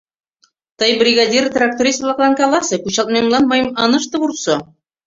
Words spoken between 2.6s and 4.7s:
кучалтмемлан мыйым ынышт вурсо.